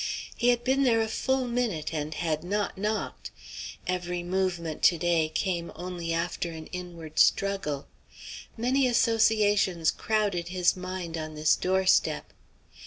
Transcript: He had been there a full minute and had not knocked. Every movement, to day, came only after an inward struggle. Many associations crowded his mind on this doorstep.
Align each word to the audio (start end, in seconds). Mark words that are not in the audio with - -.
He 0.35 0.47
had 0.47 0.63
been 0.63 0.81
there 0.81 0.99
a 0.99 1.07
full 1.07 1.47
minute 1.47 1.93
and 1.93 2.11
had 2.15 2.43
not 2.43 2.75
knocked. 2.75 3.29
Every 3.85 4.23
movement, 4.23 4.81
to 4.85 4.97
day, 4.97 5.29
came 5.29 5.71
only 5.75 6.11
after 6.11 6.49
an 6.49 6.65
inward 6.71 7.19
struggle. 7.19 7.85
Many 8.57 8.87
associations 8.87 9.91
crowded 9.91 10.47
his 10.47 10.75
mind 10.75 11.19
on 11.19 11.35
this 11.35 11.55
doorstep. 11.55 12.33